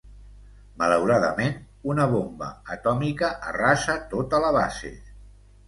Malauradament, 0.81 1.53
una 1.93 2.09
bomba 2.15 2.49
atòmica 2.77 3.31
arrasa 3.53 4.01
tota 4.17 4.43
la 4.47 4.53
base. 4.61 4.95